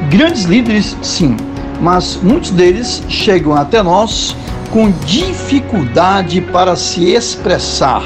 grandes 0.09 0.43
líderes, 0.43 0.97
sim, 1.01 1.37
mas 1.81 2.19
muitos 2.21 2.51
deles 2.51 3.01
chegam 3.07 3.53
até 3.53 3.81
nós 3.81 4.35
com 4.71 4.91
dificuldade 5.05 6.41
para 6.41 6.75
se 6.75 7.05
expressar. 7.05 8.03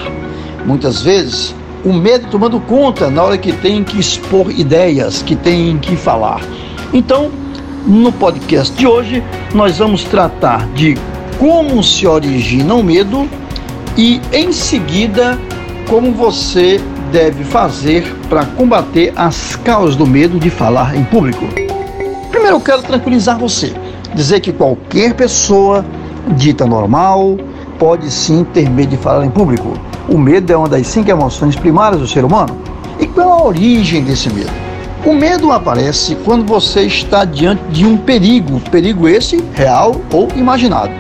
Muitas 0.66 1.02
vezes, 1.02 1.56
o 1.84 1.92
medo 1.92 2.28
tomando 2.30 2.60
conta 2.60 3.10
na 3.10 3.24
hora 3.24 3.38
que 3.38 3.52
tem 3.52 3.84
que 3.84 4.00
expor 4.00 4.52
ideias, 4.52 5.24
que 5.24 5.36
tem 5.36 5.80
que 5.80 5.96
falar. 5.96 6.42
Então, 6.94 7.32
no 7.88 8.12
podcast 8.12 8.76
de 8.78 8.86
hoje, 8.86 9.24
nós 9.54 9.80
vamos 9.80 10.04
tratar 10.04 10.68
de 10.74 10.96
como 11.40 11.84
se 11.84 12.06
origina 12.06 12.76
o 12.76 12.84
medo 12.84 13.28
e, 13.98 14.22
em 14.32 14.52
seguida, 14.52 15.40
como 15.92 16.14
você 16.14 16.80
deve 17.12 17.44
fazer 17.44 18.16
para 18.30 18.46
combater 18.46 19.12
as 19.14 19.58
causas 19.58 19.94
do 19.94 20.08
medo 20.08 20.40
de 20.40 20.50
falar 20.50 20.96
em 20.96 21.04
público. 21.04 21.46
Primeiro, 22.30 22.56
eu 22.56 22.62
quero 22.62 22.82
tranquilizar 22.82 23.38
você, 23.38 23.74
dizer 24.16 24.40
que 24.40 24.54
qualquer 24.54 25.14
pessoa 25.14 25.86
dita 26.30 26.66
normal 26.66 27.36
pode 27.78 28.10
sim 28.10 28.46
ter 28.54 28.70
medo 28.70 28.92
de 28.92 28.96
falar 28.96 29.26
em 29.26 29.30
público. 29.30 29.74
O 30.08 30.18
medo 30.18 30.54
é 30.54 30.56
uma 30.56 30.70
das 30.70 30.88
cinco 30.88 31.12
emoções 31.12 31.58
primárias 31.58 32.00
do 32.00 32.08
ser 32.08 32.24
humano. 32.24 32.56
E 32.98 33.06
qual 33.06 33.30
a 33.30 33.44
origem 33.44 34.02
desse 34.02 34.30
medo? 34.30 34.50
O 35.06 35.14
medo 35.14 35.52
aparece 35.52 36.16
quando 36.24 36.46
você 36.46 36.84
está 36.84 37.26
diante 37.26 37.64
de 37.70 37.86
um 37.86 37.98
perigo, 37.98 38.62
perigo 38.72 39.10
esse 39.10 39.44
real 39.54 40.00
ou 40.14 40.30
imaginado. 40.38 40.94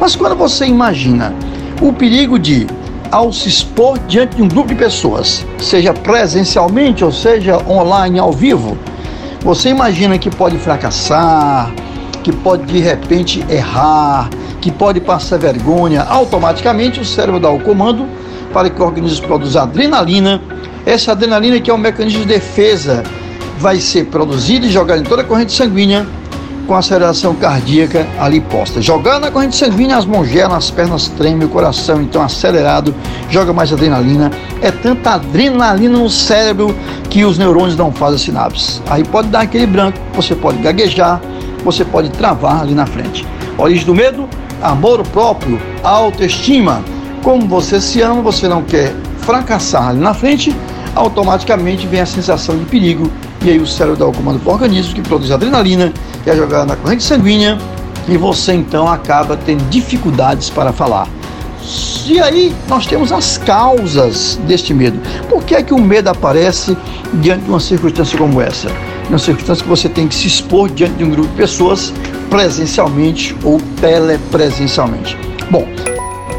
Mas 0.00 0.16
quando 0.16 0.36
você 0.36 0.64
imagina 0.64 1.34
o 1.82 1.92
perigo 1.92 2.38
de 2.38 2.66
ao 3.10 3.32
se 3.32 3.48
expor 3.48 3.98
diante 4.06 4.36
de 4.36 4.42
um 4.42 4.48
grupo 4.48 4.68
de 4.68 4.74
pessoas, 4.74 5.44
seja 5.58 5.92
presencialmente 5.92 7.04
ou 7.04 7.12
seja 7.12 7.58
online, 7.68 8.18
ao 8.18 8.32
vivo, 8.32 8.76
você 9.40 9.70
imagina 9.70 10.18
que 10.18 10.30
pode 10.30 10.58
fracassar, 10.58 11.72
que 12.22 12.32
pode 12.32 12.64
de 12.64 12.80
repente 12.80 13.44
errar, 13.48 14.28
que 14.60 14.70
pode 14.70 15.00
passar 15.00 15.38
vergonha, 15.38 16.02
automaticamente 16.02 17.00
o 17.00 17.04
cérebro 17.04 17.40
dá 17.40 17.50
o 17.50 17.60
comando 17.60 18.06
para 18.52 18.68
que 18.68 18.80
o 18.80 18.84
organismo 18.84 19.26
produza 19.26 19.62
adrenalina. 19.62 20.42
Essa 20.84 21.12
adrenalina 21.12 21.60
que 21.60 21.70
é 21.70 21.74
um 21.74 21.78
mecanismo 21.78 22.20
de 22.20 22.26
defesa 22.26 23.02
vai 23.58 23.78
ser 23.80 24.06
produzida 24.06 24.66
e 24.66 24.70
jogada 24.70 25.00
em 25.00 25.04
toda 25.04 25.22
a 25.22 25.24
corrente 25.24 25.52
sanguínea 25.52 26.06
com 26.68 26.74
aceleração 26.74 27.34
cardíaca 27.34 28.06
ali 28.20 28.40
posta. 28.42 28.80
Jogando 28.82 29.22
na 29.22 29.30
corrente 29.30 29.56
sanguínea, 29.56 29.96
as 29.96 30.04
mãos 30.04 30.28
gelam, 30.28 30.54
as 30.54 30.70
pernas 30.70 31.08
tremem, 31.08 31.46
o 31.46 31.50
coração 31.50 32.02
então 32.02 32.22
acelerado, 32.22 32.94
joga 33.30 33.54
mais 33.54 33.72
adrenalina. 33.72 34.30
É 34.60 34.70
tanta 34.70 35.12
adrenalina 35.14 35.98
no 35.98 36.10
cérebro 36.10 36.76
que 37.08 37.24
os 37.24 37.38
neurônios 37.38 37.74
não 37.74 37.90
fazem 37.90 38.18
sinapses. 38.18 38.82
Aí 38.88 39.02
pode 39.02 39.28
dar 39.28 39.40
aquele 39.40 39.66
branco, 39.66 39.98
você 40.12 40.34
pode 40.34 40.58
gaguejar, 40.58 41.22
você 41.64 41.86
pode 41.86 42.10
travar 42.10 42.60
ali 42.60 42.74
na 42.74 42.84
frente. 42.84 43.26
Origem 43.56 43.86
do 43.86 43.94
medo, 43.94 44.28
amor 44.62 45.02
próprio, 45.08 45.58
autoestima. 45.82 46.84
Como 47.22 47.48
você 47.48 47.80
se 47.80 48.02
ama, 48.02 48.20
você 48.20 48.46
não 48.46 48.62
quer 48.62 48.94
fracassar 49.20 49.88
ali 49.88 50.00
na 50.00 50.12
frente, 50.12 50.54
automaticamente 50.94 51.86
vem 51.86 52.00
a 52.00 52.06
sensação 52.06 52.56
de 52.56 52.64
perigo 52.64 53.10
e 53.42 53.50
aí 53.50 53.58
o 53.58 53.66
cérebro 53.66 53.98
dá 53.98 54.06
o 54.06 54.12
comando 54.12 54.40
para 54.40 54.50
o 54.50 54.52
organismo 54.52 54.94
que 54.94 55.02
produz 55.02 55.30
adrenalina, 55.30 55.92
que 56.24 56.30
é 56.30 56.36
jogada 56.36 56.66
na 56.66 56.76
corrente 56.76 57.04
sanguínea, 57.04 57.58
e 58.08 58.16
você 58.16 58.52
então 58.52 58.88
acaba 58.88 59.36
tendo 59.36 59.62
dificuldades 59.68 60.50
para 60.50 60.72
falar. 60.72 61.06
E 62.06 62.18
aí 62.18 62.54
nós 62.66 62.86
temos 62.86 63.12
as 63.12 63.36
causas 63.36 64.40
deste 64.46 64.72
medo. 64.72 64.98
Por 65.28 65.44
que 65.44 65.54
é 65.54 65.62
que 65.62 65.74
o 65.74 65.78
medo 65.78 66.08
aparece 66.08 66.76
diante 67.14 67.44
de 67.44 67.50
uma 67.50 67.60
circunstância 67.60 68.16
como 68.16 68.40
essa? 68.40 68.68
Uma 69.08 69.18
circunstância 69.18 69.62
que 69.62 69.68
você 69.68 69.88
tem 69.88 70.08
que 70.08 70.14
se 70.14 70.26
expor 70.26 70.70
diante 70.70 70.94
de 70.94 71.04
um 71.04 71.10
grupo 71.10 71.28
de 71.28 71.34
pessoas 71.34 71.92
presencialmente 72.30 73.36
ou 73.44 73.60
telepresencialmente. 73.80 75.18
Bom, 75.50 75.66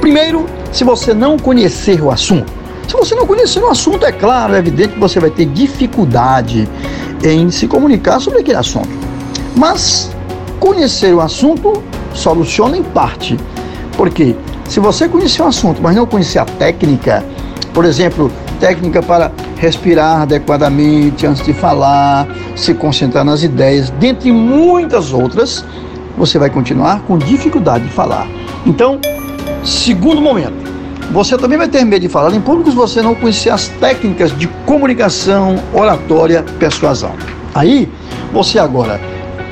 primeiro, 0.01 0.47
se 0.71 0.83
você 0.83 1.13
não 1.13 1.37
conhecer 1.37 2.01
o 2.01 2.11
assunto, 2.11 2.51
se 2.89 2.95
você 2.95 3.13
não 3.13 3.27
conhecer 3.27 3.59
o 3.59 3.69
assunto, 3.69 4.03
é 4.03 4.11
claro, 4.11 4.55
é 4.55 4.57
evidente 4.57 4.93
que 4.93 4.99
você 4.99 5.19
vai 5.19 5.29
ter 5.29 5.45
dificuldade 5.45 6.67
em 7.23 7.51
se 7.51 7.67
comunicar 7.67 8.19
sobre 8.19 8.39
aquele 8.39 8.57
assunto. 8.57 8.89
Mas 9.55 10.09
conhecer 10.59 11.13
o 11.13 11.21
assunto 11.21 11.83
soluciona 12.15 12.75
em 12.75 12.81
parte. 12.81 13.37
Porque 13.95 14.35
se 14.67 14.79
você 14.79 15.07
conhecer 15.07 15.43
o 15.43 15.45
assunto, 15.45 15.79
mas 15.83 15.95
não 15.95 16.07
conhecer 16.07 16.39
a 16.39 16.45
técnica, 16.45 17.23
por 17.75 17.85
exemplo, 17.85 18.31
técnica 18.59 19.03
para 19.03 19.31
respirar 19.57 20.23
adequadamente 20.23 21.27
antes 21.27 21.43
de 21.45 21.53
falar, 21.53 22.27
se 22.55 22.73
concentrar 22.73 23.23
nas 23.23 23.43
ideias, 23.43 23.91
dentre 23.99 24.31
muitas 24.31 25.13
outras, 25.13 25.63
você 26.17 26.39
vai 26.39 26.49
continuar 26.49 27.01
com 27.03 27.19
dificuldade 27.19 27.83
de 27.83 27.91
falar. 27.91 28.27
Então, 28.65 28.99
segundo 29.63 30.19
momento, 30.19 30.58
você 31.11 31.37
também 31.37 31.57
vai 31.57 31.67
ter 31.67 31.83
medo 31.83 32.01
de 32.01 32.09
falar 32.09 32.33
em 32.33 32.41
público 32.41 32.69
se 32.69 32.75
você 32.75 33.01
não 33.01 33.15
conhecer 33.15 33.49
as 33.49 33.67
técnicas 33.67 34.37
de 34.37 34.47
comunicação, 34.65 35.55
oratória, 35.73 36.43
persuasão. 36.59 37.13
Aí, 37.53 37.89
você 38.31 38.59
agora, 38.59 39.01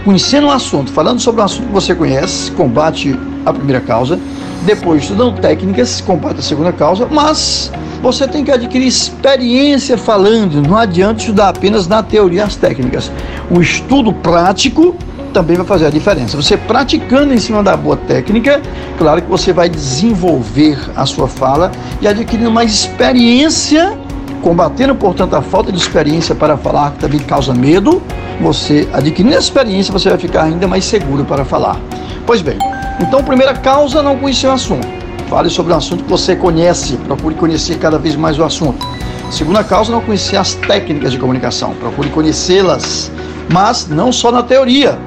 conhecendo 0.05 0.47
um 0.47 0.51
assunto, 0.51 0.91
falando 0.91 1.19
sobre 1.19 1.41
um 1.41 1.45
assunto 1.45 1.67
que 1.67 1.73
você 1.73 1.95
conhece, 1.95 2.51
combate 2.51 3.17
a 3.45 3.51
primeira 3.51 3.81
causa, 3.81 4.19
depois 4.65 5.03
estudando 5.03 5.39
técnicas, 5.39 5.99
combate 6.01 6.39
a 6.39 6.43
segunda 6.43 6.71
causa, 6.71 7.07
mas 7.09 7.71
você 8.01 8.27
tem 8.27 8.43
que 8.43 8.51
adquirir 8.51 8.85
experiência 8.85 9.97
falando, 9.97 10.61
não 10.61 10.77
adianta 10.77 11.21
estudar 11.21 11.49
apenas 11.49 11.87
na 11.87 12.03
teoria 12.03 12.43
as 12.43 12.55
técnicas. 12.55 13.11
O 13.49 13.59
estudo 13.59 14.13
prático 14.13 14.95
também 15.37 15.55
vai 15.55 15.67
fazer 15.67 15.85
a 15.85 15.91
diferença. 15.91 16.35
Você 16.35 16.57
praticando 16.57 17.31
em 17.31 17.37
cima 17.37 17.61
da 17.61 17.77
boa 17.77 17.95
técnica, 17.95 18.59
claro 18.97 19.21
que 19.21 19.29
você 19.29 19.53
vai 19.53 19.69
desenvolver 19.69 20.79
a 20.95 21.05
sua 21.05 21.27
fala 21.27 21.71
e 22.01 22.07
adquirindo 22.07 22.49
mais 22.49 22.71
experiência, 22.71 23.95
combatendo, 24.41 24.95
portanto, 24.95 25.35
a 25.35 25.41
falta 25.43 25.71
de 25.71 25.77
experiência 25.77 26.33
para 26.33 26.57
falar, 26.57 26.93
que 26.93 26.97
também 26.97 27.19
causa 27.19 27.53
medo. 27.53 28.01
Você 28.41 28.89
adquirindo 28.91 29.35
experiência, 29.35 29.93
você 29.93 30.09
vai 30.09 30.17
ficar 30.17 30.45
ainda 30.45 30.67
mais 30.67 30.85
seguro 30.85 31.23
para 31.23 31.45
falar. 31.45 31.79
Pois 32.25 32.41
bem, 32.41 32.57
então, 32.99 33.23
primeira 33.23 33.53
causa, 33.53 34.01
não 34.01 34.17
conhecer 34.17 34.47
o 34.47 34.51
assunto. 34.53 34.87
Fale 35.29 35.51
sobre 35.51 35.71
um 35.71 35.77
assunto 35.77 36.03
que 36.03 36.09
você 36.09 36.35
conhece, 36.35 36.97
procure 36.97 37.35
conhecer 37.35 37.77
cada 37.77 37.99
vez 37.99 38.15
mais 38.15 38.39
o 38.39 38.43
assunto. 38.43 38.87
Segunda 39.29 39.63
causa, 39.63 39.91
não 39.91 40.01
conhecer 40.01 40.37
as 40.37 40.55
técnicas 40.55 41.11
de 41.11 41.19
comunicação, 41.19 41.75
procure 41.75 42.09
conhecê-las, 42.09 43.11
mas 43.53 43.87
não 43.87 44.11
só 44.11 44.31
na 44.31 44.41
teoria, 44.41 44.97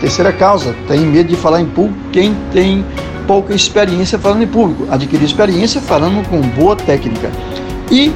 Terceira 0.00 0.32
causa, 0.32 0.74
tem 0.86 1.00
medo 1.00 1.28
de 1.28 1.36
falar 1.36 1.60
em 1.60 1.66
público 1.66 1.98
quem 2.12 2.34
tem 2.52 2.84
pouca 3.26 3.54
experiência 3.54 4.18
falando 4.18 4.42
em 4.42 4.46
público. 4.46 4.86
Adquirir 4.90 5.24
experiência 5.24 5.80
falando 5.80 6.26
com 6.28 6.40
boa 6.40 6.76
técnica. 6.76 7.30
E 7.90 8.12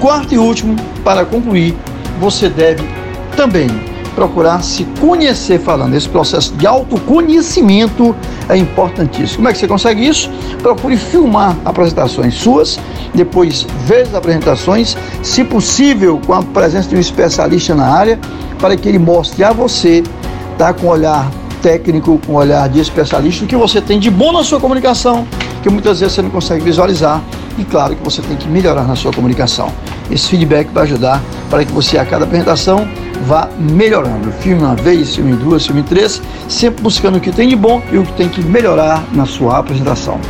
quarto 0.00 0.34
e 0.34 0.38
último, 0.38 0.76
para 1.04 1.24
concluir, 1.24 1.76
você 2.20 2.48
deve 2.48 2.82
também 3.36 3.68
procurar 4.16 4.62
se 4.62 4.84
conhecer 4.98 5.60
falando. 5.60 5.94
Esse 5.94 6.08
processo 6.08 6.54
de 6.54 6.66
autoconhecimento 6.66 8.16
é 8.48 8.56
importantíssimo. 8.56 9.36
Como 9.36 9.48
é 9.48 9.52
que 9.52 9.58
você 9.58 9.68
consegue 9.68 10.08
isso? 10.08 10.30
Procure 10.62 10.96
filmar 10.96 11.54
apresentações 11.64 12.34
suas, 12.34 12.80
depois 13.14 13.66
veja 13.84 14.08
as 14.08 14.14
apresentações, 14.14 14.96
se 15.22 15.44
possível, 15.44 16.18
com 16.26 16.32
a 16.32 16.42
presença 16.42 16.88
de 16.88 16.96
um 16.96 17.00
especialista 17.00 17.74
na 17.74 17.86
área, 17.86 18.18
para 18.58 18.74
que 18.76 18.88
ele 18.88 18.98
mostre 18.98 19.44
a 19.44 19.52
você 19.52 20.02
tá 20.56 20.72
com 20.72 20.86
olhar 20.86 21.30
técnico, 21.62 22.20
com 22.26 22.34
olhar 22.34 22.68
de 22.68 22.80
especialista, 22.80 23.44
o 23.44 23.48
que 23.48 23.56
você 23.56 23.80
tem 23.80 23.98
de 23.98 24.10
bom 24.10 24.32
na 24.32 24.44
sua 24.44 24.60
comunicação, 24.60 25.26
que 25.62 25.68
muitas 25.68 26.00
vezes 26.00 26.14
você 26.14 26.22
não 26.22 26.30
consegue 26.30 26.62
visualizar, 26.64 27.22
e 27.58 27.64
claro 27.64 27.96
que 27.96 28.02
você 28.04 28.22
tem 28.22 28.36
que 28.36 28.46
melhorar 28.48 28.84
na 28.84 28.94
sua 28.94 29.12
comunicação. 29.12 29.72
Esse 30.10 30.28
feedback 30.28 30.68
vai 30.72 30.84
ajudar 30.84 31.22
para 31.50 31.64
que 31.64 31.72
você, 31.72 31.98
a 31.98 32.04
cada 32.04 32.24
apresentação, 32.24 32.86
vá 33.26 33.48
melhorando. 33.58 34.30
Filme 34.40 34.62
uma 34.62 34.76
vez, 34.76 35.16
filme 35.16 35.32
duas, 35.32 35.66
filme 35.66 35.82
três, 35.82 36.22
sempre 36.48 36.82
buscando 36.82 37.16
o 37.16 37.20
que 37.20 37.32
tem 37.32 37.48
de 37.48 37.56
bom 37.56 37.82
e 37.90 37.98
o 37.98 38.04
que 38.04 38.12
tem 38.12 38.28
que 38.28 38.42
melhorar 38.42 39.02
na 39.12 39.26
sua 39.26 39.58
apresentação. 39.58 40.20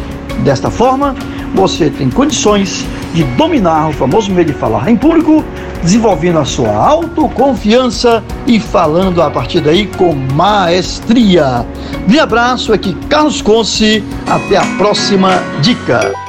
Desta 0.45 0.71
forma, 0.71 1.15
você 1.55 1.91
tem 1.91 2.09
condições 2.09 2.87
de 3.15 3.25
dominar 3.25 3.89
o 3.89 3.93
famoso 3.93 4.31
medo 4.33 4.53
de 4.53 4.59
falar 4.59 4.91
em 4.91 4.97
público, 4.97 5.45
desenvolvendo 5.87 6.41
a 6.41 6.45
sua 6.45 6.75
autoconfiança 6.75 8.23
e 8.45 8.59
falando 8.59 9.23
a 9.23 9.31
partir 9.31 9.61
daí 9.61 9.87
com 9.87 10.13
maestria. 10.35 11.65
De 12.09 12.19
abraço 12.19 12.73
aqui, 12.73 12.93
Carlos 13.09 13.41
Conce. 13.41 14.03
Até 14.27 14.57
a 14.57 14.67
próxima 14.77 15.31
dica. 15.63 16.26